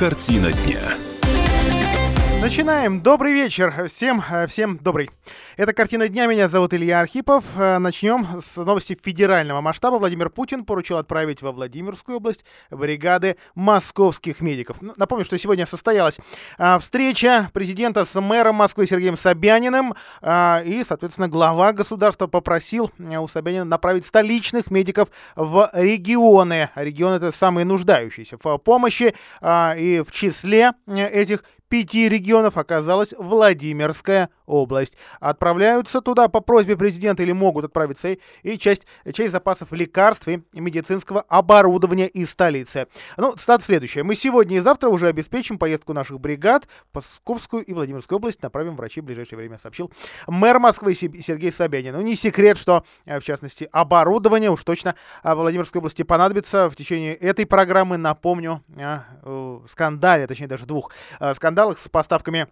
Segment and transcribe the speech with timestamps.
[0.00, 1.09] Картина дня.
[2.40, 3.02] Начинаем.
[3.02, 3.86] Добрый вечер.
[3.86, 5.10] Всем, э, всем добрый.
[5.58, 6.24] Это «Картина дня».
[6.24, 7.44] Меня зовут Илья Архипов.
[7.54, 9.96] Э, начнем с новости федерального масштаба.
[9.96, 14.78] Владимир Путин поручил отправить во Владимирскую область бригады московских медиков.
[14.80, 16.18] Напомню, что сегодня состоялась
[16.56, 19.94] а, встреча президента с мэром Москвы Сергеем Собяниным.
[20.22, 26.70] И, соответственно, глава государства попросил э, у Собянина направить столичных медиков в регионы.
[26.74, 29.14] Регионы— это самые нуждающиеся в помощи.
[29.44, 34.96] И в числе этих пяти регионов оказалась Владимирская область.
[35.20, 41.22] Отправляются туда по просьбе президента или могут отправиться и, часть, часть запасов лекарств и медицинского
[41.22, 42.88] оборудования из столицы.
[43.16, 44.02] Ну, стат следующая.
[44.02, 48.42] Мы сегодня и завтра уже обеспечим поездку наших бригад в Московскую и Владимирскую область.
[48.42, 49.92] Направим врачи в ближайшее время, сообщил
[50.26, 51.94] мэр Москвы Сергей Собянин.
[51.94, 56.68] Ну, не секрет, что, э, в частности, оборудование уж точно э, в Владимирской области понадобится
[56.68, 57.96] в течение этой программы.
[57.96, 60.90] Напомню, э, скандале, точнее даже двух
[61.34, 62.48] скандалов скандалах с поставками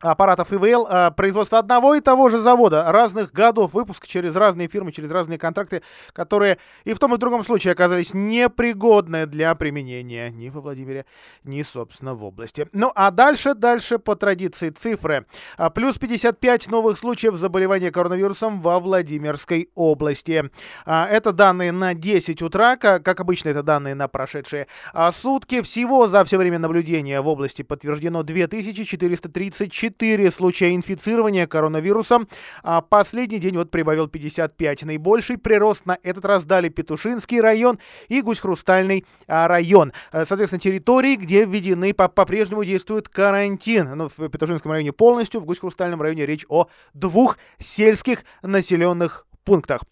[0.00, 4.92] аппаратов ИВЛ э, производство одного и того же завода, разных годов выпуска через разные фирмы,
[4.92, 10.30] через разные контракты, которые и в том и в другом случае оказались непригодны для применения
[10.30, 11.06] ни во Владимире,
[11.44, 12.68] ни, собственно, в области.
[12.72, 15.26] Ну а дальше, дальше по традиции цифры.
[15.56, 20.50] А, плюс 55 новых случаев заболевания коронавирусом во Владимирской области.
[20.84, 25.62] А, это данные на 10 утра, как, обычно, это данные на прошедшие а, сутки.
[25.62, 32.28] Всего за все время наблюдения в области подтверждено 2434 4 случая инфицирования коронавирусом.
[32.62, 34.84] А последний день вот прибавил 55.
[34.84, 39.92] Наибольший прирост на этот раз дали Петушинский район и Гусь-Хрустальный а, район.
[40.12, 43.90] Э, соответственно, территории, где введены по-прежнему действует карантин.
[43.94, 49.82] Ну, в Петушинском районе полностью, в Гусь-Хрустальном районе речь о двух сельских населенных пунктах.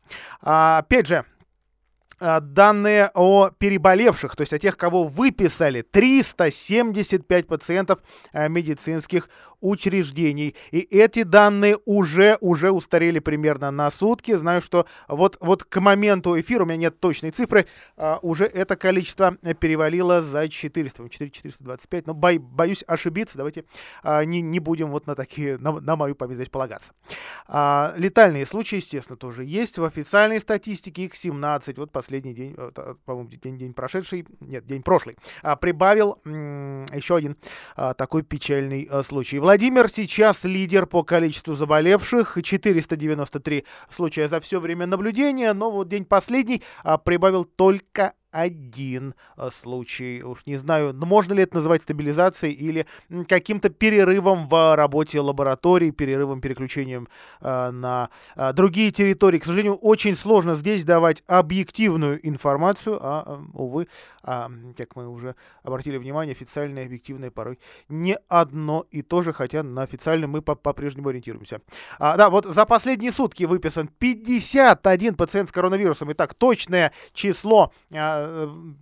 [0.43, 1.25] А, опять же,
[2.41, 8.01] данные о переболевших, то есть о тех, кого выписали, 375 пациентов
[8.33, 9.29] а, медицинских
[9.61, 10.55] учреждений.
[10.73, 14.35] И эти данные уже, уже устарели примерно на сутки.
[14.35, 18.77] Знаю, что вот, вот к моменту эфира, у меня нет точной цифры, а, уже это
[18.77, 22.07] количество перевалило за 400, 425.
[22.07, 23.65] Но бо, боюсь ошибиться, давайте
[24.05, 26.93] не, не будем вот на такие, на, на мою память здесь полагаться.
[27.47, 29.79] А, летальные случаи, естественно, тоже есть.
[29.79, 31.79] В официальной статистике их 17.
[31.79, 32.57] Вот последний день,
[33.05, 37.37] по-моему, день, день прошедший, нет, день прошлый, а, прибавил еще один
[37.77, 39.39] а, такой печальный а, случай.
[39.39, 42.39] Владимир сейчас лидер по количеству заболевших.
[42.43, 45.53] 493 случая за все время наблюдения.
[45.53, 50.23] Но вот день последний а, прибавил только один э, случай.
[50.23, 52.87] Уж не знаю, можно ли это называть стабилизацией или
[53.29, 57.09] каким-то перерывом в работе лаборатории, перерывом, переключением
[57.41, 59.39] э, на э, другие территории.
[59.39, 63.87] К сожалению, очень сложно здесь давать объективную информацию, а, увы,
[64.23, 67.59] а, как мы уже обратили внимание, официальное, объективное порой
[67.89, 71.61] не одно и то же, хотя на официальном мы по-прежнему ориентируемся.
[71.99, 76.11] А, да, вот за последние сутки выписан 51 пациент с коронавирусом.
[76.13, 78.24] Итак, точное число Э,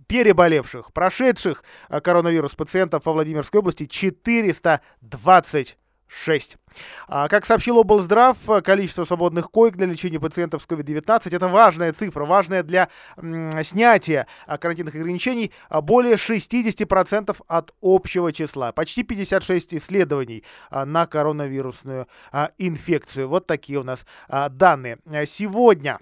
[0.07, 5.77] переболевших, прошедших э, коронавирус пациентов во Владимирской области 420
[6.13, 6.57] 6.
[7.07, 12.25] А, как сообщил облздрав, количество свободных коек для лечения пациентов с COVID-19 это важная цифра,
[12.25, 12.89] важная для
[13.63, 18.71] снятия карантинных ограничений а, более 60% от общего числа.
[18.71, 22.07] Почти 56 исследований а, на коронавирусную
[22.57, 23.27] инфекцию.
[23.27, 24.99] Вот такие у нас данные.
[25.25, 25.99] Сегодня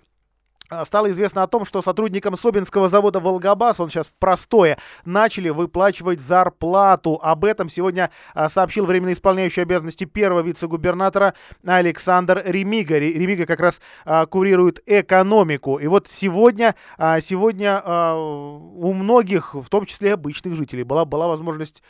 [0.85, 6.21] стало известно о том, что сотрудникам Собинского завода «Волгобас», он сейчас в простое, начали выплачивать
[6.21, 7.19] зарплату.
[7.21, 11.33] Об этом сегодня а, сообщил временно исполняющий обязанности первого вице-губернатора
[11.65, 12.97] Александр Ремига.
[12.97, 15.77] Ремига как раз а, курирует экономику.
[15.77, 16.75] И вот сегодня,
[17.19, 21.83] сегодня у многих, в том числе обычных жителей, была, была возможность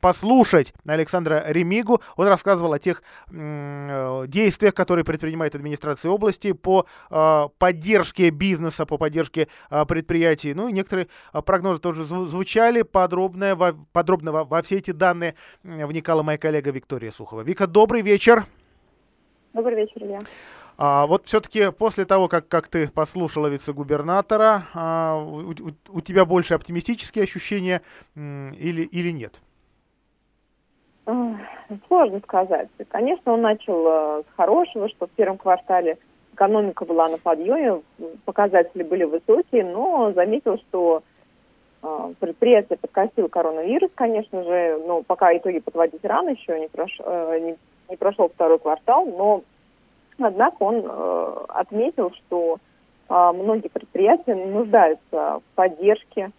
[0.00, 2.00] послушать Александра Ремигу.
[2.16, 8.98] Он рассказывал о тех э, действиях, которые предпринимает администрация области по э, поддержке бизнеса, по
[8.98, 10.54] поддержке э, предприятий.
[10.54, 11.08] Ну и некоторые
[11.44, 12.82] прогнозы тоже звучали.
[12.82, 17.42] Подробно, во, подробно во, во все эти данные вникала моя коллега Виктория Сухова.
[17.42, 18.44] Вика, добрый вечер.
[19.52, 20.20] Добрый вечер, Илья.
[20.76, 26.24] А, вот все-таки после того, как, как ты послушала вице-губернатора, а, у, у, у тебя
[26.24, 27.82] больше оптимистические ощущения
[28.14, 29.42] или, или нет?
[31.86, 32.68] Сложно сказать.
[32.88, 35.98] Конечно, он начал э, с хорошего, что в первом квартале
[36.32, 37.82] экономика была на подъеме,
[38.24, 41.02] показатели были высокие, но заметил, что
[41.82, 47.38] э, предприятие подкосил коронавирус, конечно же, но пока итоги подводить рано, еще не, прош, э,
[47.40, 47.56] не,
[47.90, 49.42] не прошел второй квартал, но
[50.18, 50.90] однако он
[51.48, 52.58] отметил, что
[53.08, 56.32] многие предприятия нуждаются в поддержке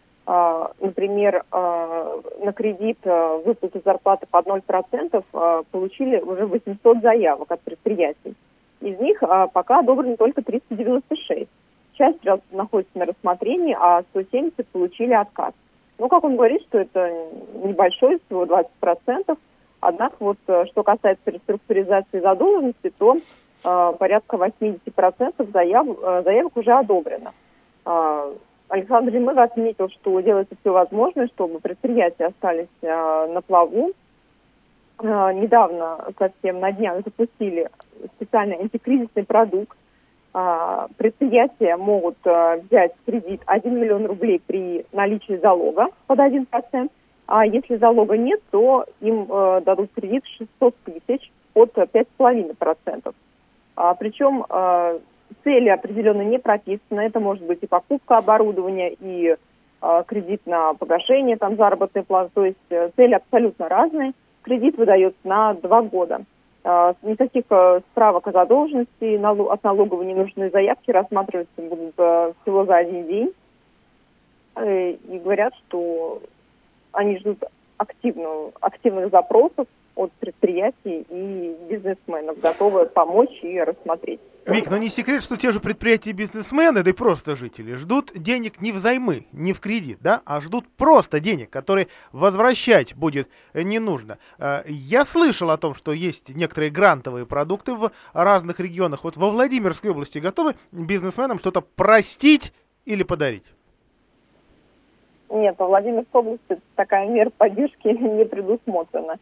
[0.80, 8.36] например, а, на кредит а, выплаты зарплаты под 0% получили уже 800 заявок от предприятий.
[8.82, 9.24] Из них
[9.54, 11.50] пока одобрено только 396.
[11.94, 12.20] Часть
[12.52, 15.54] находится на рассмотрении, а 170 получили отказ.
[15.98, 17.12] Ну, как он говорит, что это
[17.56, 19.36] небольшой, всего 20%.
[19.82, 25.88] Однако, вот что касается реструктуризации задолженности, то э, порядка 80% заяв,
[26.24, 27.34] заявок уже одобрено.
[28.70, 33.92] Александр Ремыг отметил, что делается все возможное, чтобы предприятия остались э, на плаву.
[35.00, 37.68] Э, недавно, совсем на днях, запустили
[38.16, 39.76] специальный антикризисный продукт.
[40.36, 46.92] Э, предприятия могут взять кредит 1 миллион рублей при наличии залога под 1%,
[47.26, 49.26] а если залога нет, то им
[49.64, 53.14] дадут кредит 600 тысяч под 5,5%.
[53.76, 54.46] А, причем
[55.44, 57.02] цели определенно не прописаны.
[57.02, 59.36] Это может быть и покупка оборудования, и
[59.82, 62.32] э, кредит на погашение там, заработной платы.
[62.34, 64.14] То есть э, цели абсолютно разные.
[64.44, 66.24] Кредит выдается на два года.
[66.64, 72.66] Э, никаких э, справок о задолженности налог, от налоговой не заявки, рассматриваться будут э, всего
[72.66, 73.34] за один день.
[74.56, 76.22] Э, и говорят, что
[76.92, 77.44] они ждут
[77.78, 79.68] активную, активных запросов
[80.00, 84.22] от предприятий и бизнесменов, готовы помочь и рассмотреть.
[84.46, 88.14] Вик, но не секрет, что те же предприятия и бизнесмены, да и просто жители, ждут
[88.16, 93.80] денег не взаймы, не в кредит, да, а ждут просто денег, которые возвращать будет не
[93.80, 94.20] нужно.
[94.40, 99.04] А, я слышал о том, что есть некоторые грантовые продукты в разных регионах.
[99.04, 102.54] Вот во Владимирской области готовы бизнесменам что-то простить
[102.86, 103.46] или подарить?
[105.30, 109.20] Нет, во Владимирской области такая мера поддержки не предусмотрена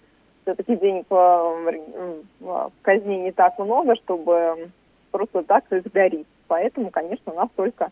[0.47, 4.69] все-таки денег в, казне не так много, чтобы
[5.11, 6.27] просто так изгорить.
[6.47, 7.91] Поэтому, конечно, у нас только,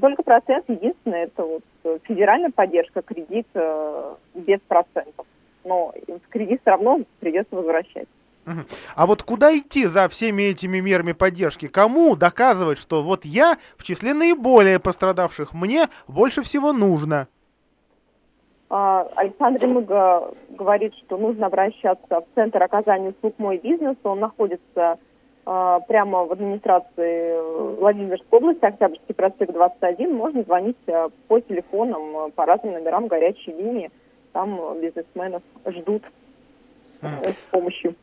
[0.00, 0.64] только процент.
[0.68, 1.62] Единственное, это вот
[2.02, 5.24] федеральная поддержка, кредит э, без процентов.
[5.64, 5.94] Но
[6.30, 8.08] кредит все равно придется возвращать.
[8.96, 11.68] А вот куда идти за всеми этими мерами поддержки?
[11.68, 17.28] Кому доказывать, что вот я в числе наиболее пострадавших, мне больше всего нужно?
[18.70, 23.96] А, Александр Мыга говорит, что нужно обращаться в Центр оказания услуг «Мой бизнес».
[24.02, 24.98] Он находится
[25.46, 30.14] а, прямо в администрации Владимирской области, Октябрьский проспект 21.
[30.14, 33.90] Можно звонить а, по телефонам, по разным номерам горячей линии.
[34.32, 36.02] Там бизнесменов ждут
[37.00, 37.94] с помощью.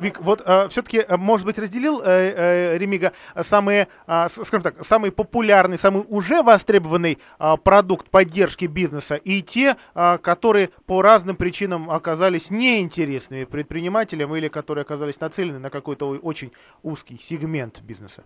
[0.00, 4.84] Вик, вот э, все-таки, э, может быть, разделил э, э, Ремига самые, э, скажем так,
[4.84, 11.36] самый популярный, самый уже востребованный э, продукт поддержки бизнеса и те, э, которые по разным
[11.36, 16.52] причинам оказались неинтересными предпринимателям или которые оказались нацелены на какой-то очень
[16.82, 18.24] узкий сегмент бизнеса?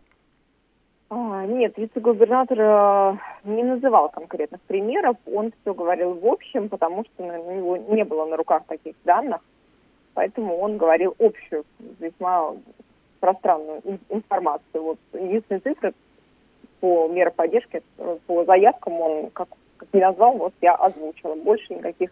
[1.08, 7.22] А, нет, вице-губернатор э, не называл конкретных примеров, он все говорил в общем, потому что
[7.22, 9.40] у него не было на руках таких данных
[10.16, 11.64] поэтому он говорил общую,
[12.00, 12.54] весьма
[13.20, 14.82] пространную информацию.
[14.82, 15.92] Вот единственные цифры
[16.80, 17.82] по мере поддержки,
[18.26, 21.34] по заявкам он, как, как не назвал, вот я озвучила.
[21.34, 22.10] Больше никаких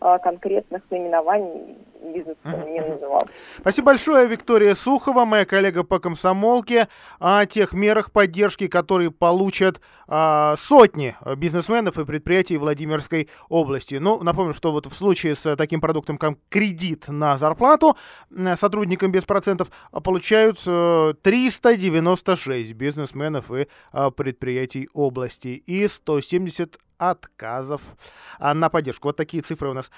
[0.00, 3.22] а, конкретных наименований бизнес не называл.
[3.58, 6.88] Спасибо большое, Виктория Сухова, моя коллега по комсомолке,
[7.18, 13.96] о тех мерах поддержки, которые получат а, сотни бизнесменов и предприятий Владимирской области.
[13.96, 17.96] Ну, напомню, что вот в случае с таким продуктом, как кредит на зарплату,
[18.56, 27.80] сотрудникам без процентов получают 396 э, бизнесменов и а, предприятий области и 170 отказов
[28.38, 29.08] а, на поддержку.
[29.08, 29.90] Вот такие цифры у нас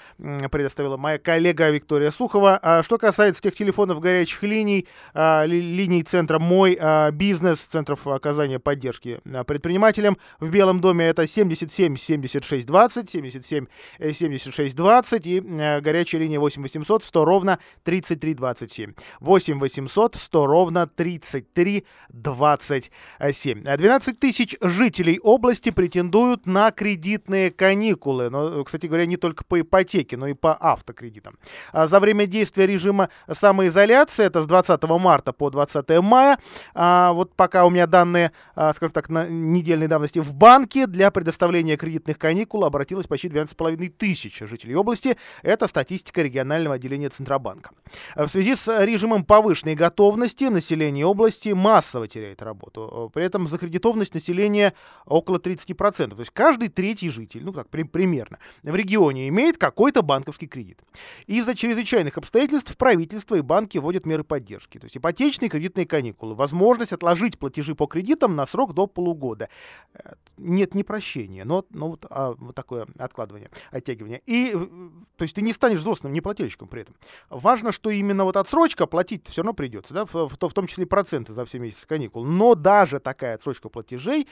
[0.49, 2.57] предоставила моя коллега Виктория Сухова.
[2.61, 6.79] А что касается тех телефонов горячих линий, а, линий центра «Мой
[7.11, 13.65] бизнес», центров оказания поддержки предпринимателям в Белом доме, это 77 76 20, 77
[13.99, 18.93] 76 20 и горячая линия 8 800 100 ровно 33 27.
[19.19, 23.63] 8 800 100 ровно 33 27.
[23.63, 28.29] 12 тысяч жителей области претендуют на кредит кредитные каникулы.
[28.29, 31.37] Но, кстати говоря, не только по ипотеке, но и по автокредитам.
[31.71, 36.37] А за время действия режима самоизоляции, это с 20 марта по 20 мая,
[36.75, 41.09] а вот пока у меня данные, а, скажем так, на недельной давности в банке для
[41.09, 45.17] предоставления кредитных каникул обратилось почти 12,5 тысяч жителей области.
[45.41, 47.71] Это статистика регионального отделения Центробанка.
[48.15, 53.09] В связи с режимом повышенной готовности население области массово теряет работу.
[53.13, 54.73] При этом закредитованность населения
[55.05, 56.15] около 30%.
[56.15, 60.81] То есть каждый третий житель, ну так при, примерно, в регионе имеет какой-то банковский кредит.
[61.27, 64.79] Из-за чрезвычайных обстоятельств правительство и банки вводят меры поддержки.
[64.79, 69.47] То есть ипотечные кредитные каникулы, возможность отложить платежи по кредитам на срок до полугода.
[69.93, 74.21] Э, нет не прощения, но, но вот, а, вот такое откладывание, оттягивание.
[74.25, 74.67] И, э,
[75.15, 76.95] то есть ты не станешь взрослым неплательщиком при этом.
[77.29, 80.85] Важно, что именно вот отсрочка платить все равно придется, да, в, в, в том числе
[80.85, 82.25] проценты за все месяцы каникул.
[82.25, 84.27] Но даже такая отсрочка платежей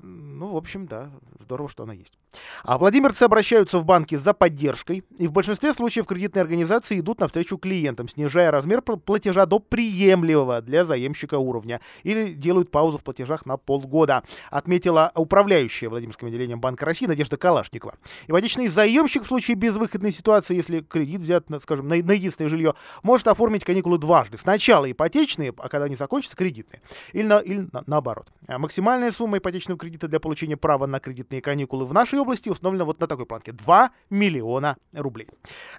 [0.00, 2.18] ну, в общем, да, здорово, что она есть.
[2.64, 7.58] А владимирцы обращаются в банки за поддержкой, и в большинстве случаев кредитные организации идут навстречу
[7.58, 13.58] клиентам, снижая размер платежа до приемлемого для заемщика уровня, или делают паузу в платежах на
[13.58, 17.94] полгода, отметила управляющая Владимирским отделением Банка России Надежда Калашникова.
[18.28, 23.28] Ипотечный заемщик в случае безвыходной ситуации, если кредит взят, скажем, на, на единственное жилье, может
[23.28, 24.38] оформить каникулы дважды.
[24.38, 26.80] Сначала ипотечные, а когда они закончатся, кредитные.
[27.12, 28.28] Или, на, или на, наоборот.
[28.46, 32.84] А максимальная сумма ипотечного кредита для получения права на кредитные каникулы в нашей области установлена
[32.84, 33.50] вот на такой планке.
[33.50, 35.26] 2 миллиона рублей.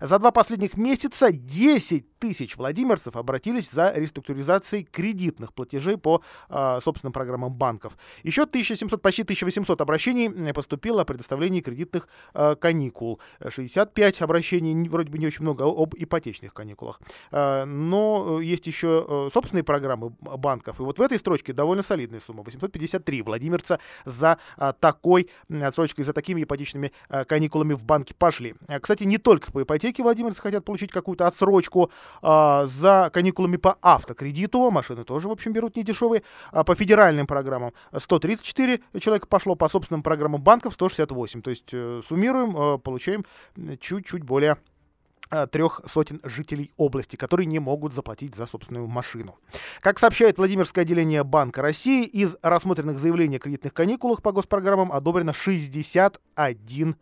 [0.02, 7.14] За два последних месяца 10 тысяч владимирцев обратились за реструктуризацией кредитных платежей по э, собственным
[7.14, 7.98] программам банков.
[8.24, 13.22] Еще 1700, почти 1800 обращений поступило о предоставлении кредитных э, каникул.
[13.48, 17.00] 65 обращений, вроде бы не очень много, об ипотечных каникулах.
[17.32, 20.82] Э, но есть еще э, собственные программы банков.
[20.82, 22.44] И вот в этой строчке довольно солидная сумма.
[22.44, 28.56] 853 владимирца за а, такой отсрочкой, за такими ипотечными а, каникулами в банке пошли.
[28.68, 34.70] А, кстати, не только по ипотеке владимирцы хотят получить какую-то отсрочку за каникулами по автокредиту.
[34.72, 36.24] Машины тоже, в общем, берут недешевые.
[36.52, 41.42] По федеральным программам 134 человека пошло, по собственным программам банков 168.
[41.42, 43.26] То есть э, суммируем, э, получаем
[43.80, 44.58] чуть-чуть более
[45.52, 49.38] трех сотен жителей области, которые не могут заплатить за собственную машину.
[49.82, 55.32] Как сообщает Владимирское отделение Банка России, из рассмотренных заявлений о кредитных каникулах по госпрограммам одобрено
[55.32, 56.96] 61%,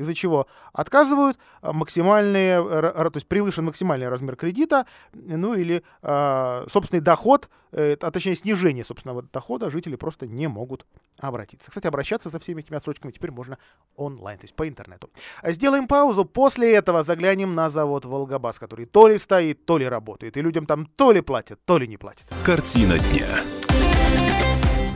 [0.00, 7.48] из-за чего отказывают максимальные, то есть превышен максимальный размер кредита, ну или э, собственный доход,
[7.72, 10.86] э, а точнее снижение собственного дохода жители просто не могут
[11.18, 11.70] обратиться.
[11.70, 13.58] Кстати, обращаться за всеми этими отсрочками теперь можно
[13.96, 15.10] онлайн, то есть по интернету.
[15.42, 19.88] Сделаем паузу, после этого заглянем заглянем на завод «Волгобас», который то ли стоит, то ли
[19.88, 20.36] работает.
[20.36, 22.26] И людям там то ли платят, то ли не платят.
[22.44, 23.71] Картина дня.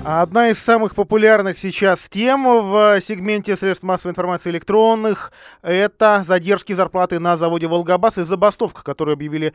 [0.08, 5.32] Одна из самых популярных сейчас тем в сегменте средств массовой информации электронных–
[5.62, 9.52] это задержки зарплаты на заводе «Волгобас» и забастовка, которую объявили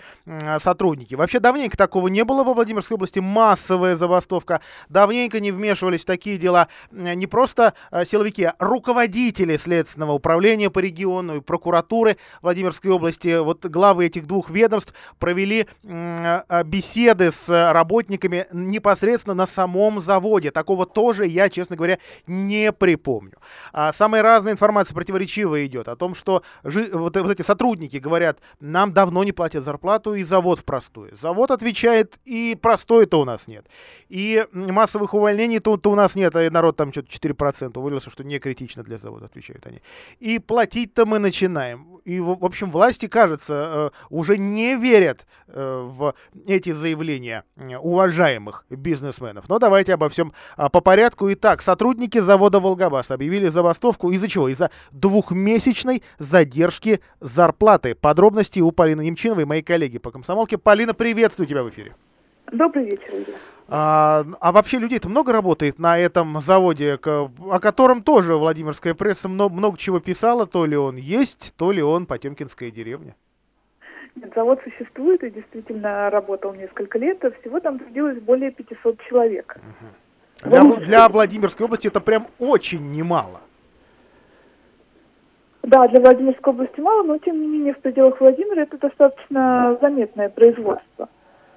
[0.60, 1.16] сотрудники.
[1.16, 4.60] Вообще давненько такого не было во Владимирской области, массовая забастовка.
[4.90, 10.80] Давненько не вмешивались в такие дела не просто а, силовики, а руководители следственного управления по
[10.80, 13.40] региону и прокуратуры Владимирской области.
[13.40, 20.52] Вот главы этих двух ведомств провели а, беседы с работниками непосредственно на самом заводе годе.
[20.52, 23.34] Такого тоже я, честно говоря, не припомню.
[23.72, 28.40] А самая разная информация противоречивая идет о том, что жи- вот, вот эти сотрудники говорят,
[28.60, 31.12] нам давно не платят зарплату, и завод в простое.
[31.16, 33.68] Завод отвечает, и простое-то у нас нет.
[34.10, 38.84] И массовых увольнений-то у нас нет, а народ там что-то 4% уволился, что не критично
[38.84, 39.82] для завода, отвечают они.
[40.20, 42.00] И платить-то мы начинаем.
[42.04, 46.16] И, в общем, власти, кажется, э, уже не верят э, в
[46.48, 47.44] эти заявления
[47.82, 49.48] уважаемых бизнесменов.
[49.50, 51.32] Но давайте обо всем а, по порядку.
[51.34, 54.50] Итак, сотрудники завода «Волгобас» объявили забастовку из-за чего?
[54.50, 57.96] Из-за двухмесячной задержки зарплаты.
[57.96, 60.58] Подробности у Полины Немчиновой, моей коллеги по комсомолке.
[60.58, 61.96] Полина, приветствую тебя в эфире.
[62.52, 63.38] Добрый вечер, Илья.
[63.74, 69.56] А, а вообще людей-то много работает на этом заводе, о котором тоже Владимирская пресса много,
[69.56, 73.16] много чего писала, то ли он есть, то ли он Потемкинская деревня.
[74.16, 79.56] Нет, завод существует и действительно работал несколько лет, а всего там трудилось более 500 человек.
[79.56, 79.90] Угу.
[80.44, 83.42] Для, для Владимирской области это прям очень немало.
[85.64, 90.30] Да, для Владимирской области мало, но тем не менее в пределах Владимира это достаточно заметное
[90.30, 91.08] производство.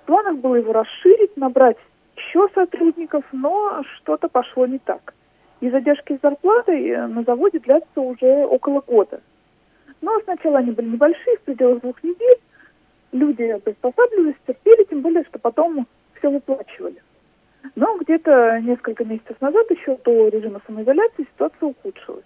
[0.02, 1.78] В планах было его расширить, набрать
[2.16, 5.14] еще сотрудников, но что-то пошло не так.
[5.60, 9.20] И задержки с зарплатой э, на заводе длятся уже около года.
[10.02, 12.38] Но сначала они были небольшие, в пределах двух недель.
[13.12, 15.86] Люди приспосабливались, терпели, тем более, что потом
[16.18, 17.00] все выплачивали.
[17.74, 22.24] Но где-то несколько месяцев назад, еще до режима самоизоляции, ситуация ухудшилась.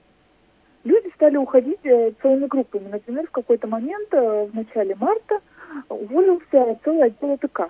[0.85, 2.89] Люди стали уходить э, целыми группами.
[2.89, 5.41] Например, в какой-то момент э, в начале марта
[5.89, 7.69] уволился целый отдел АТК,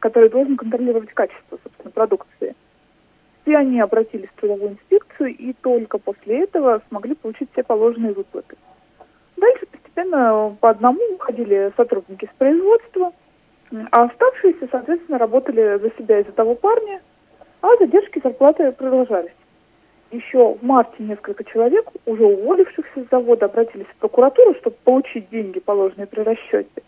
[0.00, 2.54] который должен контролировать качество, собственно, продукции.
[3.42, 8.56] Все они обратились в трудовую инспекцию и только после этого смогли получить все положенные выплаты.
[9.36, 13.12] Дальше постепенно по одному уходили сотрудники с производства,
[13.72, 17.00] а оставшиеся, соответственно, работали за себя и за того парня,
[17.62, 19.32] а задержки зарплаты продолжались.
[20.10, 25.60] еще в марте несколько человек, уже уволившихся с завода, обратились в прокуратуру, чтобы получить деньги,
[25.60, 26.82] положенные при расчете.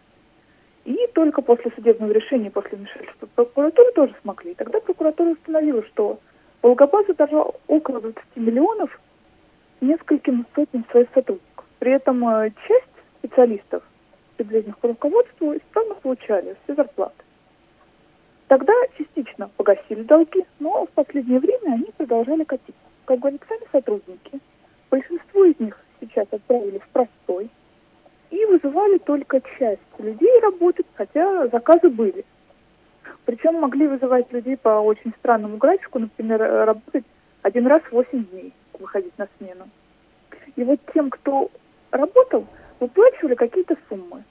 [0.84, 4.54] И только после судебного решения, после вмешательства прокуратуры тоже смогли.
[4.54, 6.18] Тогда прокуратура установила, что
[6.62, 9.00] Волгобаза задолжал около 20 миллионов
[9.80, 11.64] нескольким сотням своих сотрудников.
[11.78, 12.86] При этом э, часть
[13.18, 13.84] специалистов,
[14.42, 17.22] приближенных к руководству, исправно получали все зарплаты.
[18.48, 22.82] Тогда частично погасили долги, но в последнее время они продолжали катиться.
[23.04, 24.40] Как говорят сами сотрудники,
[24.90, 27.50] большинство из них сейчас отправили в простой
[28.30, 32.24] и вызывали только часть людей работать, хотя заказы были.
[33.24, 37.04] Причем могли вызывать людей по очень странному графику, например, работать
[37.42, 39.68] один раз в 8 дней, выходить на смену.
[40.56, 41.50] И вот тем, кто
[41.90, 42.46] работал,
[42.80, 44.24] выплачивали какие-то суммы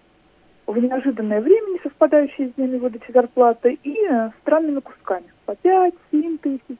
[0.68, 5.26] в неожиданное время, не совпадающие с днями выдачи зарплаты, и э, странными кусками.
[5.46, 6.78] По 5-7 тысяч,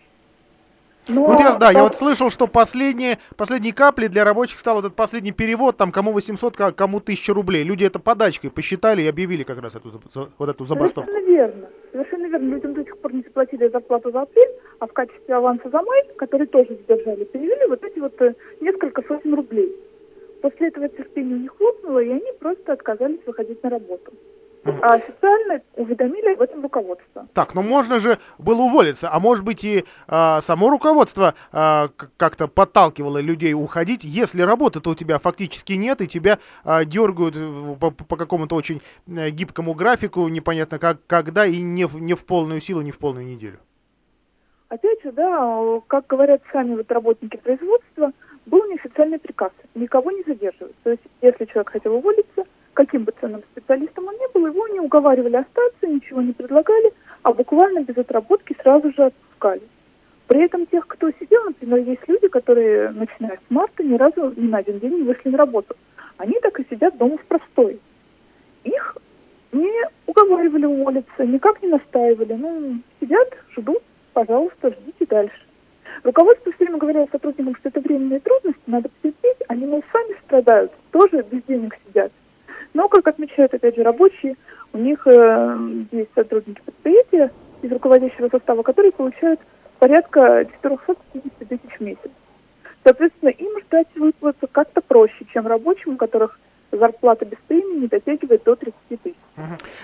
[1.08, 4.96] но, вот я, да, я вот слышал, что последние, последние капли для рабочих стал этот
[4.96, 7.64] последний перевод, там кому 800, кому 1000 рублей.
[7.64, 9.90] Люди это подачкой посчитали и объявили как раз эту,
[10.38, 11.10] вот эту забастовку.
[11.10, 11.68] Совершенно верно.
[11.92, 12.50] Совершенно верно.
[12.50, 16.04] Людям до сих пор не заплатили зарплату за апрель, а в качестве аванса за май,
[16.18, 19.76] который тоже задержали, перевели вот эти вот э, несколько сотен рублей.
[20.42, 24.12] После этого терпение у них лопнуло, и они просто отказались выходить на работу.
[24.64, 27.28] А официально уведомили об этом руководство.
[27.34, 32.48] Так, ну можно же было уволиться, а может быть и а, само руководство а, как-то
[32.48, 37.36] подталкивало людей уходить, если работы-то у тебя фактически нет, и тебя а, дергают
[37.80, 42.24] по, по какому-то очень э, гибкому графику, непонятно как, когда, и не в, не в
[42.24, 43.58] полную силу, не в полную неделю.
[44.70, 48.12] Опять же, да, как говорят сами вот работники производства,
[48.46, 50.76] был неофициальный приказ никого не задерживать.
[50.84, 54.80] То есть, если человек хотел уволиться, каким бы ценным специалистом он ни был, его не
[54.80, 56.94] уговаривали остаться, ничего не предлагали,
[57.24, 59.62] а буквально без отработки сразу же отпускали.
[60.28, 64.48] При этом тех, кто сидел, например, есть люди, которые, начиная с марта, ни разу ни
[64.48, 65.76] на один день не вышли на работу.
[66.18, 67.80] Они так и сидят дома в простой.
[68.64, 68.98] Их
[69.52, 69.72] не
[70.06, 72.34] уговаривали уволиться, никак не настаивали.
[72.34, 73.84] Ну, сидят, ждут,
[74.14, 75.42] пожалуйста, ждите дальше.
[76.04, 80.72] Руководство все время говорило сотрудникам, что это временные трудности, надо потерпеть, они, мол, сами страдают,
[80.92, 82.12] тоже без денег сидят.
[82.74, 84.36] Но, как отмечают, опять же, рабочие,
[84.74, 85.58] у них э,
[85.92, 89.40] есть сотрудники предприятия из руководящего состава, которые получают
[89.78, 92.12] порядка 450 тысяч в месяц.
[92.84, 96.40] Соответственно, им ждать выплаты как-то проще, чем рабочим, у которых
[96.72, 99.16] зарплата без премии не дотягивает до 30 тысяч.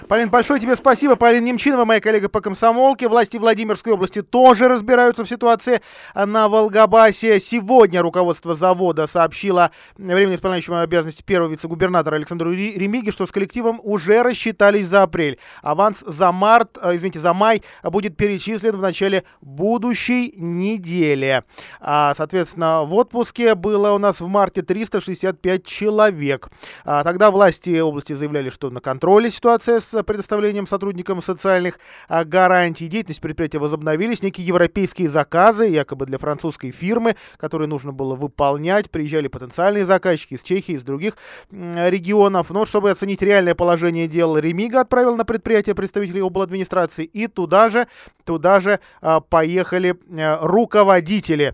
[0.08, 1.15] Полин, большое тебе спасибо.
[1.15, 3.08] Полин Немчинова, моя коллега по комсомолке.
[3.08, 5.82] Власти Владимирской области тоже разбираются в ситуации
[6.13, 7.39] на Волгобасе.
[7.39, 14.24] Сегодня руководство завода сообщило временно исполняющему обязанности первого вице-губернатора Александру Ремиги, что с коллективом уже
[14.24, 15.39] рассчитались за апрель.
[15.62, 21.43] Аванс за март, э, извините, за май будет перечислен в начале будущей недели.
[21.80, 26.50] А, соответственно, в отпуске было у нас в марте 365 человек.
[26.86, 32.88] А, тогда власти области заявляли, что на контроле ситуация с предоставлением сотрудникам социальных а, гарантий.
[32.88, 34.21] Деятельность предприятия возобновились.
[34.21, 38.91] Некие европейские заказы, якобы для французской фирмы, которые нужно было выполнять.
[38.91, 41.13] Приезжали потенциальные заказчики из Чехии, из других
[41.51, 42.49] регионов.
[42.49, 47.05] Но чтобы оценить реальное положение дел, Ремига отправил на предприятие представителей обладминистрации.
[47.05, 47.88] И туда же,
[48.25, 51.53] туда же а, поехали а, руководители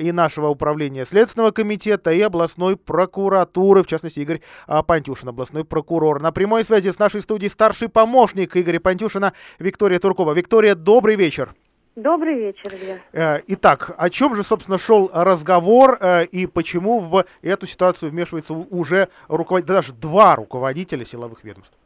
[0.00, 6.20] и нашего управления Следственного комитета, и областной прокуратуры, в частности, Игорь Пантюшин, областной прокурор.
[6.20, 10.32] На прямой связи с нашей студией старший помощник Игоря Пантюшина Виктория Туркова.
[10.32, 11.54] Виктория, добрый вечер.
[11.96, 12.98] Добрый вечер, Илья.
[13.12, 18.52] Э, итак, о чем же, собственно, шел разговор э, и почему в эту ситуацию вмешивается
[18.52, 21.76] уже руководитель, даже два руководителя силовых ведомств?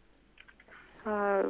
[1.10, 1.42] А,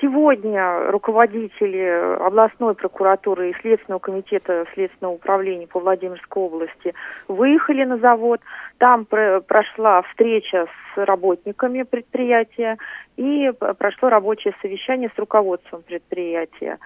[0.00, 6.94] сегодня руководители областной прокуратуры и Следственного комитета Следственного управления по Владимирской области
[7.28, 8.40] выехали на завод.
[8.78, 12.78] Там прошла встреча с работниками предприятия
[13.18, 16.78] и прошло рабочее совещание с руководством предприятия.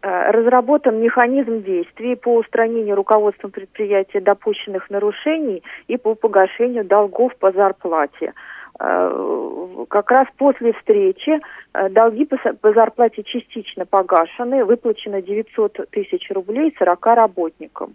[0.00, 7.52] А, разработан механизм действий по устранению руководством предприятия допущенных нарушений и по погашению долгов по
[7.52, 8.32] зарплате.
[8.80, 11.40] Э, как раз после встречи
[11.74, 17.94] э, долги по зарплате частично погашены, выплачено 900 тысяч рублей 40 работникам.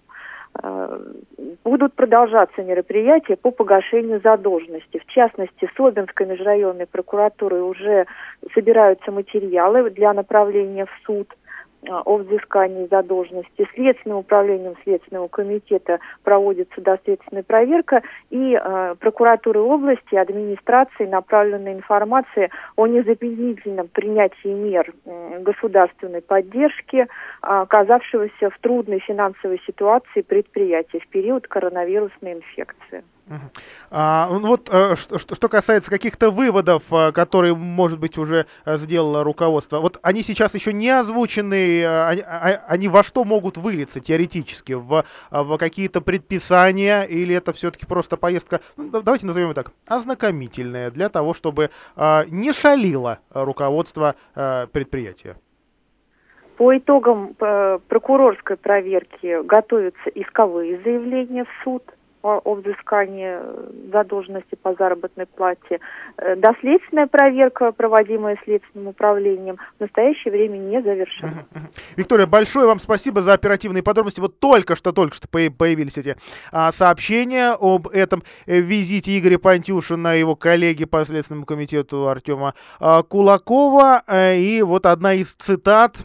[0.62, 1.00] Э,
[1.64, 5.00] будут продолжаться мероприятия по погашению задолженности.
[5.00, 8.06] В частности, с Обинской межрайонной прокуратурой уже
[8.54, 11.34] собираются материалы для направления в суд
[11.90, 13.68] о взыскании задолженности.
[13.74, 22.88] Следственным управлением Следственного комитета проводится доследственная проверка, и э, прокуратуры области, администрации направлена информация о
[22.88, 27.06] незамедлительном принятии мер э, государственной поддержки, э,
[27.42, 33.04] оказавшегося в трудной финансовой ситуации предприятия в период коронавирусной инфекции.
[33.90, 39.24] А, ну вот э, что, касается каких-то выводов, э, которые, может быть, уже э, сделало
[39.24, 44.74] руководство, вот они сейчас еще не озвучены, они, а, они во что могут вылиться теоретически?
[44.74, 50.92] В, в какие-то предписания или это все-таки просто поездка, ну, давайте назовем ее так, ознакомительная,
[50.92, 51.70] для того, чтобы
[52.28, 55.38] не шалило руководство предприятия?
[56.58, 61.84] По итогам прокурорской проверки готовятся исковые заявления в суд–
[62.24, 63.38] о взыскании
[63.92, 65.80] задолженности по заработной плате.
[66.18, 71.46] Э, доследственная проверка, проводимая Следственным управлением, в настоящее время не завершена.
[71.98, 74.22] Виктория, большое вам спасибо за оперативные подробности.
[74.22, 76.16] Вот только что, только что появились эти
[76.52, 82.54] а, сообщения об этом э, визите Игоря Пантюшина и его коллеги по Следственному комитету Артема
[82.80, 84.04] а, Кулакова.
[84.10, 85.98] И вот одна из цитат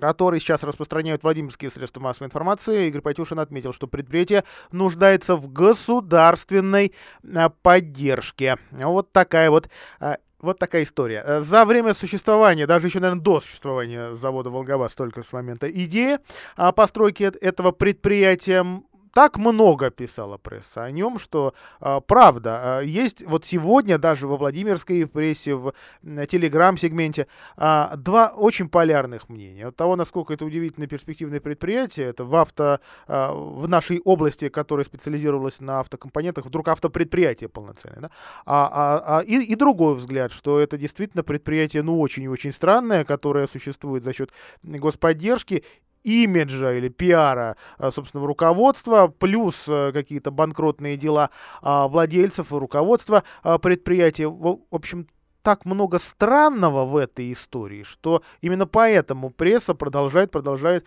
[0.00, 6.92] который сейчас распространяют Владимирские средства массовой информации, Игорь Патюшин отметил, что предприятие нуждается в государственной
[7.34, 8.58] а, поддержке.
[8.70, 9.68] Вот такая вот
[10.00, 11.40] а, вот такая история.
[11.40, 16.18] За время существования, даже еще, наверное, до существования завода «Волгобас», только с момента идеи
[16.56, 18.66] о постройке этого предприятия,
[19.12, 24.36] так много писала пресса о нем, что э, правда, э, есть вот сегодня даже во
[24.36, 25.72] Владимирской прессе, в
[26.02, 29.68] телеграм-сегменте э, два очень полярных мнения.
[29.68, 35.60] От того, насколько это удивительное перспективное предприятие, это в авто, в нашей области, которая специализировалась
[35.60, 38.00] на автокомпонентах, вдруг автопредприятие полноценное.
[38.00, 38.10] Да?
[38.46, 42.52] А, а, а, и, и другой взгляд, что это действительно предприятие, ну, очень и очень
[42.52, 44.30] странное, которое существует за счет
[44.62, 45.64] господдержки,
[46.04, 53.24] имиджа или пиара а, собственного руководства, плюс э, какие-то банкротные дела а, владельцев и руководства
[53.42, 54.28] а, предприятия.
[54.28, 55.08] В общем,
[55.42, 60.86] так много странного в этой истории, что именно поэтому пресса продолжает, продолжает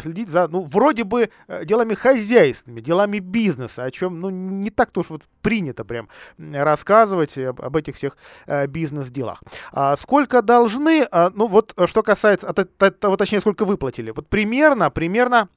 [0.00, 5.00] следить за, ну, вроде бы э, делами хозяйственными, делами бизнеса, о чем, ну, не так-то
[5.00, 6.08] уж вот принято прям
[6.38, 9.42] рассказывать об, об этих всех э, бизнес-делах.
[9.72, 12.54] А сколько должны, а, ну, вот э, что касается,
[13.02, 15.48] вот точнее, сколько выплатили, вот примерно, примерно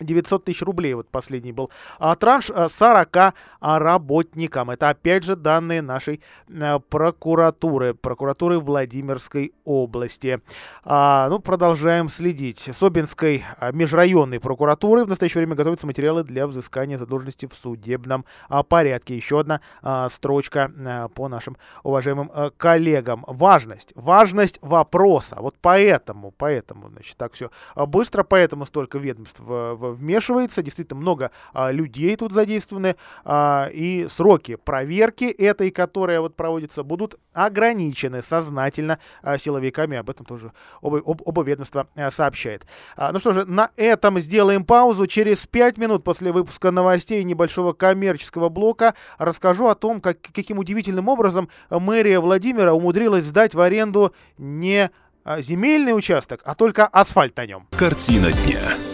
[0.00, 4.70] 900 тысяч рублей, вот последний был а, транш 40 а, а, работникам.
[4.70, 6.20] Это опять же данные нашей
[6.50, 10.40] а, прокуратуры, прокуратуры Владимирской области.
[10.84, 12.58] А, ну, продолжаем следить.
[12.72, 18.62] Собинской а, межрайонной прокуратуры в настоящее время готовятся материалы для взыскания задолженности в судебном а,
[18.64, 19.16] порядке.
[19.16, 23.24] Еще одна а, строчка а, по нашим уважаемым а, коллегам.
[23.28, 25.36] Важность, важность вопроса.
[25.38, 31.70] Вот поэтому, поэтому, значит, так все быстро, поэтому столько ведомств в вмешивается, действительно много а,
[31.70, 39.36] людей тут задействованы, а, и сроки проверки этой, которая вот проводится, будут ограничены сознательно а,
[39.36, 42.66] силовиками, об этом тоже оба, об, оба ведомства а, сообщает.
[42.96, 47.72] А, ну что же, на этом сделаем паузу, через 5 минут после выпуска новостей небольшого
[47.72, 54.14] коммерческого блока расскажу о том, как, каким удивительным образом мэрия Владимира умудрилась сдать в аренду
[54.38, 54.90] не
[55.38, 57.66] земельный участок, а только асфальт на нем.
[57.76, 58.93] Картина дня.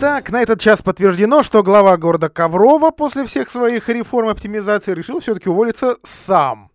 [0.00, 4.94] Итак, на этот час подтверждено, что глава города Коврова после всех своих реформ и оптимизации
[4.94, 6.70] решил все-таки уволиться сам.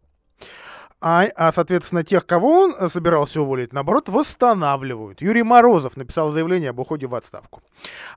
[0.99, 5.21] А, а, соответственно, тех, кого он собирался уволить, наоборот, восстанавливают.
[5.21, 7.61] Юрий Морозов написал заявление об уходе в отставку.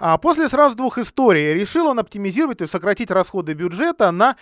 [0.01, 4.35] А после сразу двух историй решил он оптимизировать и сократить расходы бюджета на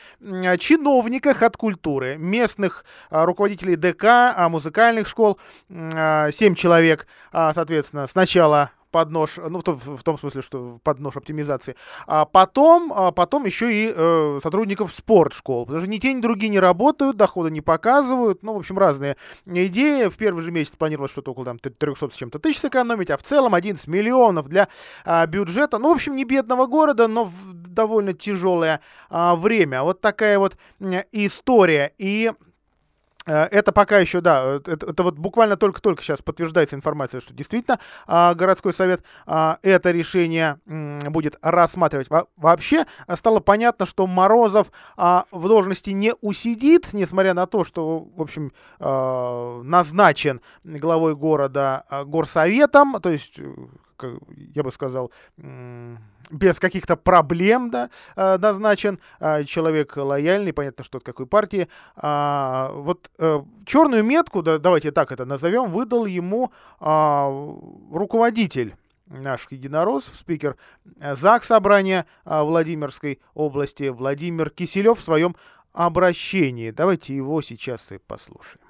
[0.57, 8.07] чиновниках от культуры, местных а, руководителей ДК, а, музыкальных школ, а, 7 человек, а, соответственно,
[8.07, 11.75] сначала под нож, ну, в том, в том смысле, что под нож оптимизации.
[12.07, 16.49] А потом, а потом еще и э, сотрудников спортшкол, потому что ни те, ни другие
[16.49, 20.07] не работают, дохода не показывают, ну, в общем, разные идеи.
[20.07, 23.25] В первый же месяц планировалось что-то около там, 300 с чем-то тысяч сэкономить, а в
[23.25, 24.69] целом 11 миллионов для
[25.05, 25.79] а, бюджета.
[25.79, 28.81] Ну, в общем, не бедного города, но в довольно тяжелое
[29.11, 29.83] а, время.
[29.83, 30.57] Вот такая вот
[31.11, 31.93] история.
[31.99, 32.31] И
[33.33, 37.79] это пока еще, да, э, это, это вот буквально только-только сейчас подтверждается информация, что действительно
[38.07, 42.11] а, городской совет а, это решение м, будет рассматривать.
[42.11, 47.65] Во вообще э, стало понятно, что Морозов а, в должности не усидит, несмотря на то,
[47.65, 53.39] что, в общем, а, назначен главой города а, горсоветом, то есть
[54.55, 55.13] я бы сказал,
[56.31, 61.69] без каких-то проблем да, э, назначен, а, человек лояльный, понятно, что от какой партии.
[61.97, 67.29] А, вот э, черную метку, да, давайте так это назовем, выдал ему а,
[67.93, 68.75] руководитель
[69.07, 70.57] наш единорос, спикер
[70.99, 75.37] ЗАГС собрания Владимирской области Владимир Киселев в своем
[75.75, 76.71] обращении.
[76.71, 78.65] Давайте его сейчас и послушаем.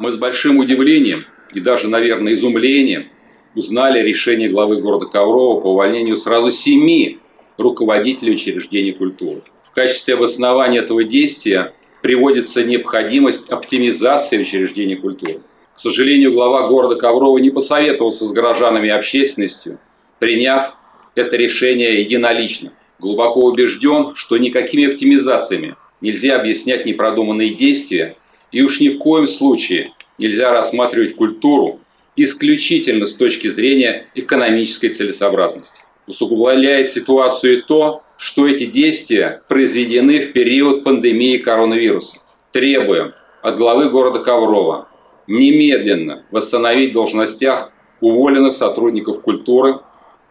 [0.00, 3.08] Мы с большим удивлением и даже, наверное, изумлением
[3.54, 7.18] узнали решение главы города Коврова по увольнению сразу семи
[7.58, 9.42] руководителей учреждений культуры.
[9.64, 15.40] В качестве обоснования этого действия приводится необходимость оптимизации учреждений культуры.
[15.74, 19.78] К сожалению, глава города Коврова не посоветовался с горожанами и общественностью,
[20.18, 20.74] приняв
[21.14, 22.72] это решение единолично.
[22.98, 28.16] Глубоко убежден, что никакими оптимизациями нельзя объяснять непродуманные действия,
[28.52, 31.80] и уж ни в коем случае нельзя рассматривать культуру
[32.22, 35.80] исключительно с точки зрения экономической целесообразности.
[36.06, 42.18] Усугубляет ситуацию и то, что эти действия произведены в период пандемии коронавируса.
[42.52, 44.88] Требуем от главы города Коврова
[45.26, 49.80] немедленно восстановить в должностях уволенных сотрудников культуры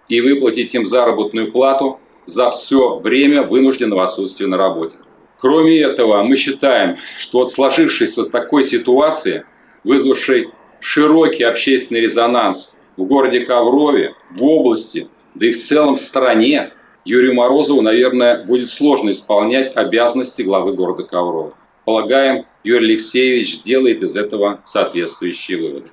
[0.09, 4.95] и выплатить им заработную плату за все время вынужденного отсутствия на работе.
[5.39, 9.45] Кроме этого, мы считаем, что от сложившейся такой ситуации,
[9.83, 16.71] вызвавшей широкий общественный резонанс в городе Коврове, в области, да и в целом в стране,
[17.05, 21.53] Юрию Морозову, наверное, будет сложно исполнять обязанности главы города Коврова.
[21.85, 25.89] Полагаем, Юрий Алексеевич сделает из этого соответствующие выводы.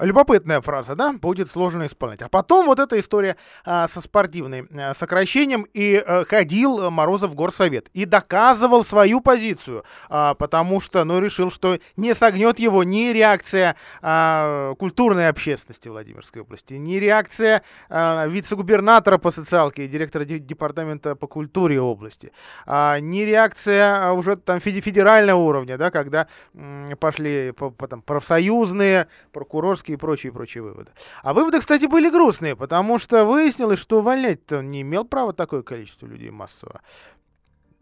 [0.00, 1.12] Любопытная фраза, да?
[1.12, 2.22] Будет сложно исполнять.
[2.22, 5.66] А потом вот эта история а, со спортивным а, сокращением.
[5.74, 7.88] И а, ходил Морозов в горсовет.
[7.92, 9.84] И доказывал свою позицию.
[10.08, 16.42] А, потому что, ну, решил, что не согнет его ни реакция а, культурной общественности Владимирской
[16.42, 22.32] области, ни реакция а, вице-губернатора по социалке и директора департамента по культуре области,
[22.66, 29.08] а, ни реакция уже там федерального уровня, да, когда м, пошли по, по, там, профсоюзные,
[29.32, 30.90] прокурорские и прочие, прочие выводы.
[31.22, 36.06] А выводы, кстати, были грустные, потому что выяснилось, что увольнять-то не имел права такое количество
[36.06, 36.80] людей массово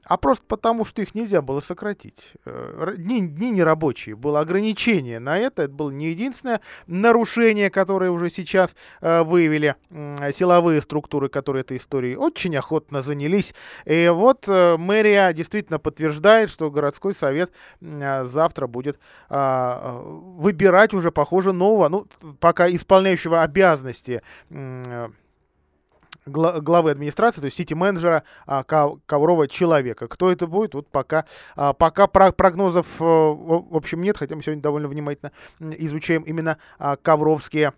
[0.08, 2.32] а просто потому, что их нельзя было сократить.
[2.44, 8.30] Э, дни, дни нерабочие, было ограничение на это, это было не единственное нарушение, которое уже
[8.30, 9.76] сейчас э, выявили
[10.32, 13.54] силовые структуры, которые этой историей очень охотно занялись.
[13.84, 20.00] И вот э, мэрия действительно подтверждает, что городской совет завтра будет э,
[20.38, 22.06] выбирать уже, похоже, нового, ну,
[22.40, 24.22] пока исполняющего обязанности
[26.28, 28.62] главы администрации, то есть сити-менеджера а,
[29.06, 30.08] Коврова человека.
[30.08, 31.24] Кто это будет, вот пока,
[31.56, 36.96] а, пока прогнозов, э, в общем, нет, хотя мы сегодня довольно внимательно изучаем именно а,
[36.96, 37.72] ковровские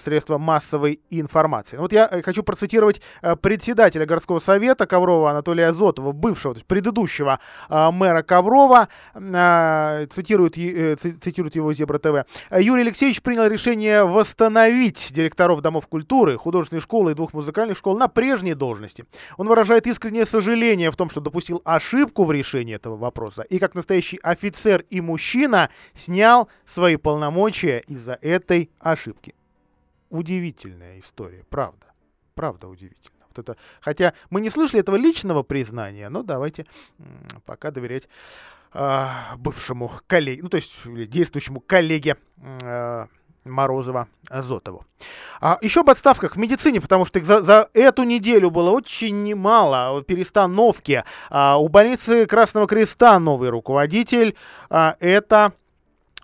[0.00, 1.76] средства массовой информации.
[1.76, 6.66] Вот я э, хочу процитировать э, председателя городского совета Коврова Анатолия Зотова, бывшего, то есть
[6.66, 10.54] предыдущего мэра Коврова, цитирует,
[11.22, 12.26] цитирует его Зебра ТВ.
[12.50, 18.08] Юрий Алексеевич принял решение восстановить директоров домов культуры, художественной школы и двух музыкальных школ на
[18.08, 19.04] прежние должности.
[19.36, 23.74] Он выражает искреннее сожаление в том, что допустил ошибку в решении этого вопроса и как
[23.74, 29.34] настоящий офицер и мужчина снял свои полномочия из-за этой ошибки ошибки.
[30.10, 31.86] Удивительная история, правда.
[32.34, 33.24] Правда удивительно.
[33.28, 36.66] Вот это, хотя мы не слышали этого личного признания, но давайте
[37.44, 38.08] пока доверять
[38.72, 43.06] э, бывшему коллеге, ну то есть действующему коллеге э,
[43.44, 44.84] Морозова Азотову.
[45.40, 50.02] А еще об отставках в медицине, потому что за, за эту неделю было очень немало
[50.02, 51.04] перестановки.
[51.28, 54.36] А, у больницы Красного Креста новый руководитель.
[54.70, 55.52] А, это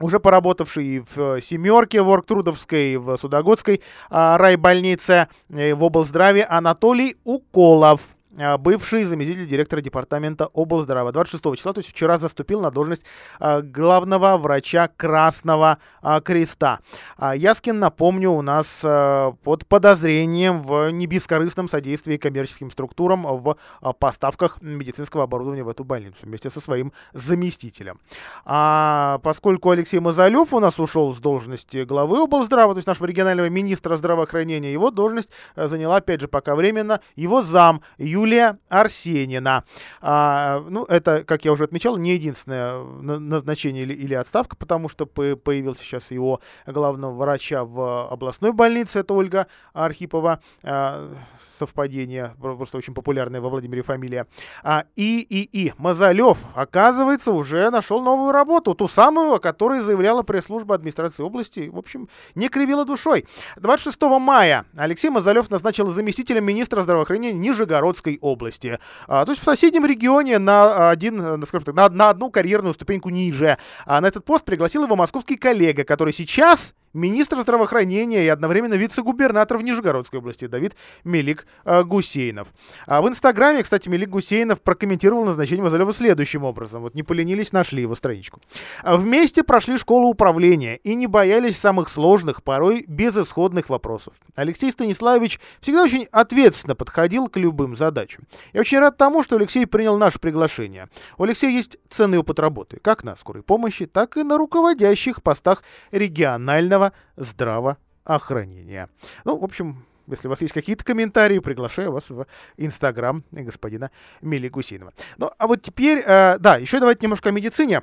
[0.00, 5.84] уже поработавший и в э, «семерке» в Оргтрудовской, и в Судогодской а, райбольнице, и в
[5.84, 8.00] облздраве Анатолий Уколов.
[8.38, 11.12] А, бывший заместитель директора департамента облздрава.
[11.12, 13.04] 26 числа, то есть вчера заступил на должность
[13.40, 16.80] а, главного врача Красного а, Креста.
[17.18, 23.56] Яскин, напомню, у нас под подозрением в небескорыстном содействии коммерческим структурам в
[23.98, 27.98] поставках медицинского оборудования в эту больницу вместе со своим заместителем.
[28.44, 33.48] А поскольку Алексей Мазалев у нас ушел с должности главы облздрава, то есть нашего регионального
[33.48, 39.64] министра здравоохранения, его должность заняла, опять же, пока временно, его зам Юрий Юлия Арсенина.
[40.00, 45.06] А, ну, это, как я уже отмечал, не единственное назначение или, или отставка, потому что
[45.06, 50.40] появился сейчас его главного врача в областной больнице, это Ольга Архипова.
[50.62, 51.10] А,
[51.60, 54.26] совпадение, просто очень популярная во Владимире фамилия.
[54.62, 60.22] А, и, и, и, Мазалев, оказывается, уже нашел новую работу, ту самую, о которой заявляла
[60.22, 61.68] пресс-служба администрации области.
[61.68, 63.26] В общем, не кривила душой.
[63.56, 68.78] 26 мая Алексей Мазалев назначил заместителем министра здравоохранения Нижегородской области.
[69.06, 73.10] А, то есть в соседнем регионе на, один, скажем так, на, на одну карьерную ступеньку
[73.10, 73.58] ниже.
[73.84, 79.58] А на этот пост пригласил его московский коллега, который сейчас министр здравоохранения и одновременно вице-губернатор
[79.58, 80.74] в Нижегородской области Давид
[81.04, 82.48] Мелик э, Гусейнов.
[82.86, 86.82] А в Инстаграме, кстати, Мелик Гусейнов прокомментировал назначение Мазалева следующим образом.
[86.82, 88.40] Вот не поленились, нашли его страничку.
[88.82, 94.14] «А вместе прошли школу управления и не боялись самых сложных, порой безысходных вопросов.
[94.34, 98.24] Алексей Станиславович всегда очень ответственно подходил к любым задачам.
[98.52, 100.88] Я очень рад тому, что Алексей принял наше приглашение.
[101.18, 105.62] У Алексея есть ценный опыт работы, как на скорой помощи, так и на руководящих постах
[105.90, 108.88] регионального социального здравоохранения.
[109.24, 113.90] Ну, в общем, если у вас есть какие-то комментарии, приглашаю вас в Инстаграм господина
[114.22, 114.92] Мили Гусинова.
[115.18, 117.82] Ну, а вот теперь, э, да, еще давайте немножко о медицине.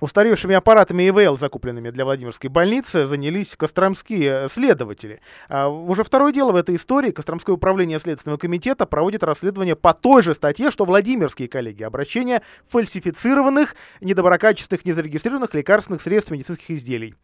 [0.00, 5.20] Устаревшими аппаратами ИВЛ, закупленными для Владимирской больницы, занялись костромские следователи.
[5.48, 7.10] А уже второе дело в этой истории.
[7.10, 11.82] Костромское управление Следственного комитета проводит расследование по той же статье, что Владимирские коллеги.
[11.82, 17.14] Обращение фальсифицированных, недоброкачественных, незарегистрированных лекарственных средств медицинских изделий.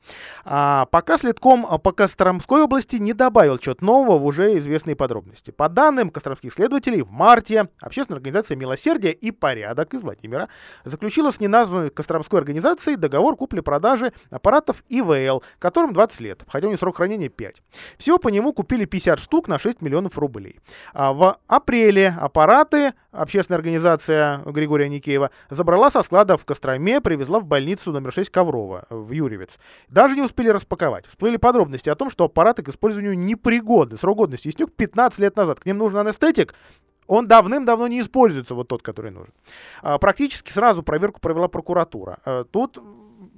[0.45, 5.51] А пока следком по Костромской области не добавил чего-то нового в уже известные подробности.
[5.51, 10.49] По данным костромских следователей, в марте общественная организация «Милосердие и порядок» из Владимира
[10.85, 16.71] заключила с неназванной Костромской организацией организацией договор купли-продажи аппаратов ИВЛ, которым 20 лет, хотя у
[16.71, 17.63] них срок хранения 5.
[17.99, 20.61] Всего по нему купили 50 штук на 6 миллионов рублей.
[20.93, 27.45] А в апреле аппараты общественная организация Григория Никеева забрала со склада в Костроме, привезла в
[27.45, 29.59] больницу номер 6 Коврова в Юрьевец.
[29.89, 31.07] Даже не успели распаковать.
[31.07, 33.97] Всплыли подробности о том, что аппараты к использованию непригодны.
[33.97, 35.61] Срок годности истек 15 лет назад.
[35.61, 36.55] К ним нужен анестетик,
[37.07, 39.33] он давным-давно не используется, вот тот, который нужен.
[39.83, 42.19] А, практически сразу проверку провела прокуратура.
[42.25, 42.79] А, тут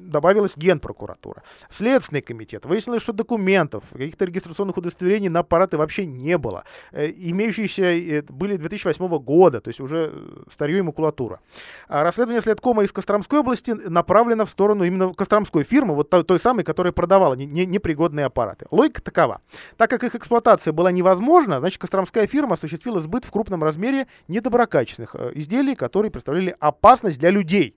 [0.08, 1.42] добавилась генпрокуратура.
[1.70, 2.64] Следственный комитет.
[2.64, 6.64] Выяснилось, что документов, каких-то регистрационных удостоверений на аппараты вообще не было.
[6.92, 11.40] Э, имеющиеся э, были 2008 года, то есть уже э, старье и макулатура.
[11.88, 16.64] А расследование следкома из Костромской области направлено в сторону именно Костромской фирмы, вот той, самой,
[16.64, 18.66] которая продавала непригодные аппараты.
[18.70, 19.40] Логика такова.
[19.76, 25.14] Так как их эксплуатация была невозможна, значит, Костромская фирма осуществила сбыт в крупном размере недоброкачественных
[25.34, 27.76] изделий, которые представляли опасность для людей.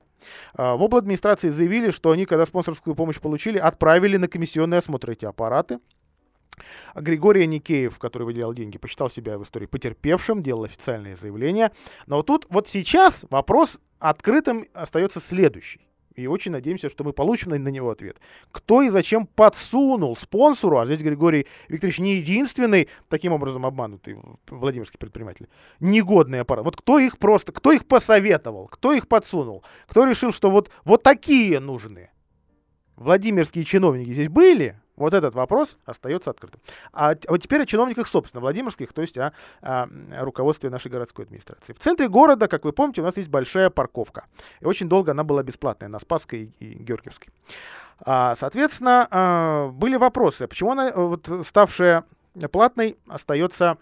[0.54, 5.26] А, в администрации заявили, что они, когда спонсорскую помощь получили, отправили на комиссионный осмотр эти
[5.26, 5.80] аппараты.
[6.96, 11.72] Григорий Никеев, который выделял деньги, посчитал себя в истории потерпевшим, делал официальное заявление.
[12.08, 15.91] Но вот тут, вот сейчас вопрос открытым остается следующий.
[16.16, 18.20] И очень надеемся, что мы получим на, на него ответ.
[18.52, 24.18] Кто и зачем подсунул спонсору, а здесь Григорий Викторович не единственный таким образом обманутый
[24.50, 25.48] Владимирский предприниматель,
[25.80, 26.66] негодный аппарат.
[26.66, 31.04] Вот кто их просто, кто их посоветовал, кто их подсунул, кто решил, что вот, вот
[31.04, 32.10] такие нужны.
[32.98, 36.62] Владимирские чиновники здесь были, вот этот вопрос остается открытым.
[36.94, 39.88] А вот теперь о чиновниках, собственно, Владимирских, то есть о, о
[40.20, 41.74] руководстве нашей городской администрации.
[41.74, 44.26] В центре города, как вы помните, у нас есть большая парковка.
[44.60, 47.30] И очень долго она была бесплатная на Спасской и Георгиевской.
[48.00, 52.06] А, соответственно, а, были вопросы, почему она, вот, ставшая
[52.52, 53.78] платной, остается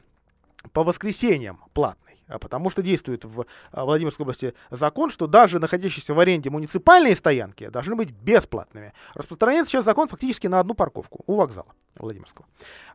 [0.73, 2.23] по воскресеньям платной.
[2.27, 7.15] А потому что действует в а, Владимирской области закон, что даже находящиеся в аренде муниципальные
[7.15, 8.93] стоянки должны быть бесплатными.
[9.15, 12.45] Распространяется сейчас закон фактически на одну парковку у вокзала Владимирского.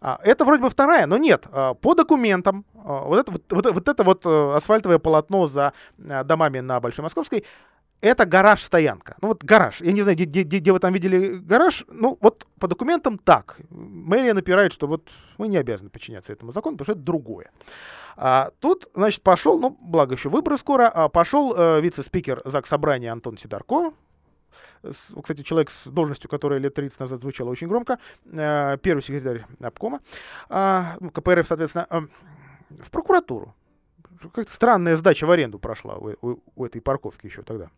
[0.00, 1.46] А, это вроде бы вторая, но нет.
[1.80, 7.02] По документам вот это вот, вот, это вот э, асфальтовое полотно за домами на Большой
[7.02, 7.44] Московской
[8.04, 9.16] это гараж-стоянка.
[9.22, 9.80] Ну вот гараж.
[9.80, 11.84] Я не знаю, где, где, где вы там видели гараж.
[11.88, 13.56] Ну вот по документам так.
[13.70, 17.50] Мэрия напирает, что вот мы не обязаны подчиняться этому закону, потому что это другое.
[18.16, 23.10] А, тут, значит, пошел, ну, благо еще выборы скоро, а, пошел э, вице-спикер ЗАГС Собрания
[23.10, 23.92] Антон Сидорко,
[25.22, 30.00] кстати, человек с должностью, которая лет 30 назад звучала очень громко, э, первый секретарь обкома,
[30.50, 32.00] э, КПРФ, соответственно, э,
[32.70, 33.54] в прокуратуру.
[34.34, 37.70] Как-то странная сдача в аренду прошла у, у, у этой парковки еще тогда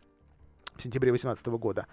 [0.77, 1.87] в сентябре 2018 года.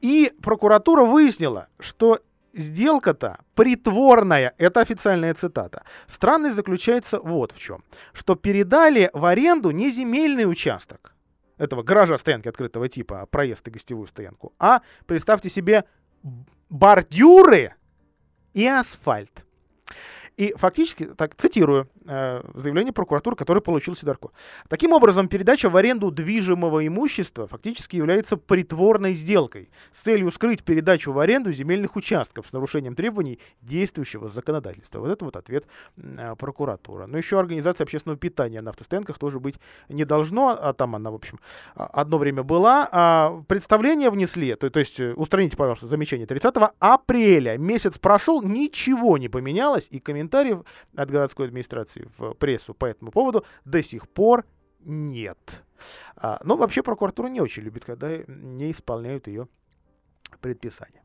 [0.00, 2.20] И прокуратура выяснила, что
[2.52, 5.84] сделка-то притворная, это официальная цитата.
[6.06, 11.14] Странность заключается вот в чем, что передали в аренду не земельный участок
[11.60, 15.84] этого гаража стоянки открытого типа, проезд и гостевую стоянку, а, представьте себе,
[16.70, 17.74] бордюры
[18.54, 19.44] и асфальт.
[20.38, 24.30] И фактически, так цитирую, заявление прокуратуры, которое получил Сидорко.
[24.68, 31.12] Таким образом, передача в аренду движимого имущества фактически является притворной сделкой с целью скрыть передачу
[31.12, 35.00] в аренду земельных участков с нарушением требований действующего законодательства.
[35.00, 37.06] Вот это вот ответ э, прокуратуры.
[37.06, 39.56] Но еще организация общественного питания на автостоянках тоже быть
[39.88, 41.40] не должно, а там она, в общем,
[41.74, 42.88] а, одно время была.
[42.90, 49.18] А представление внесли, то, то есть э, устраните, пожалуйста, замечание, 30 апреля месяц прошел, ничего
[49.18, 50.64] не поменялось, и комментариев
[50.96, 54.46] от городской администрации информации в прессу по этому поводу до сих пор
[54.80, 55.64] нет.
[56.16, 59.48] А, но вообще прокуратура не очень любит, когда не исполняют ее
[60.40, 61.02] предписания.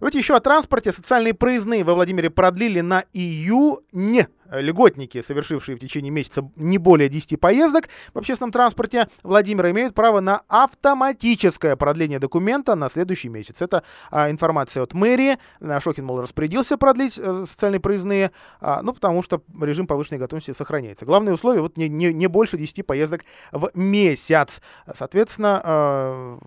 [0.00, 0.92] Давайте еще о транспорте.
[0.92, 4.26] Социальные проездные во Владимире продлили на июнь.
[4.52, 10.20] Льготники, совершившие в течение месяца не более 10 поездок в общественном транспорте Владимира, имеют право
[10.20, 13.62] на автоматическое продление документа на следующий месяц.
[13.62, 15.38] Это а, информация от мэрии.
[15.80, 21.06] Шохин, мол, распорядился продлить а, социальные проездные, а, ну, потому что режим повышенной готовности сохраняется.
[21.06, 24.60] Главное условие, вот не, не, не больше 10 поездок в месяц.
[24.92, 26.38] Соответственно, а,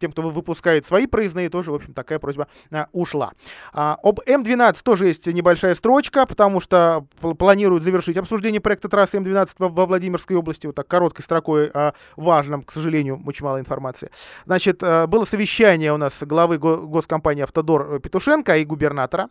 [0.00, 3.32] тем, кто выпускает свои проездные, тоже, в общем, такая просьба а, ушла.
[3.72, 7.06] А, об М12 тоже есть небольшая строчка, потому что
[7.38, 10.66] планируют завершить обсуждение проекта трассы М12 во, Владимирской области.
[10.66, 14.10] Вот так короткой строкой о важном, к сожалению, очень мало информации.
[14.46, 19.28] Значит, а, было совещание у нас главы го госкомпании «Автодор» Петушенко и губернатора.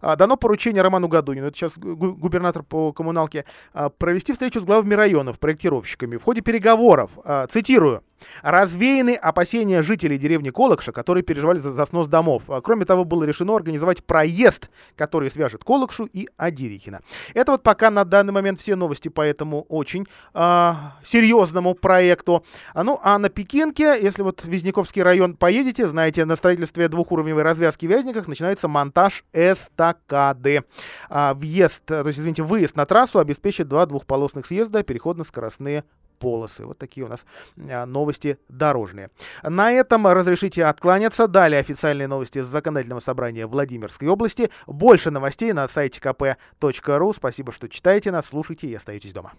[0.00, 4.94] А, дано поручение Роману Гадунину, это сейчас губернатор по коммуналке, а, провести встречу с главами
[4.94, 6.16] районов, проектировщиками.
[6.16, 8.02] В ходе переговоров, а, цитирую,
[8.42, 12.44] развеяны опасения жителей деревни Колокша, которые переживали за, за снос домов.
[12.62, 17.00] Кроме того, было решено организовать проезд, который свяжет Колокшу и Адирихина.
[17.34, 20.72] Это вот пока на данный момент все новости по этому очень э,
[21.04, 22.44] серьезному проекту.
[22.74, 27.42] А, ну, а на Пекинке, если вот в Визняковский район поедете, знаете, на строительстве двухуровневой
[27.42, 29.24] развязки в Вязниках начинается монтаж
[29.58, 30.64] эстакады.
[31.08, 35.84] А, въезд, то есть, извините, выезд на трассу обеспечит два двухполосных съезда, переходно-скоростные
[36.18, 36.64] полосы.
[36.64, 37.24] Вот такие у нас
[37.56, 39.10] а, новости дорожные.
[39.42, 41.28] На этом разрешите откланяться.
[41.28, 44.50] Далее официальные новости с законодательного собрания Владимирской области.
[44.66, 47.14] Больше новостей на сайте kp.ru.
[47.14, 49.32] Спасибо, что читаете нас, слушаете и остаетесь дома.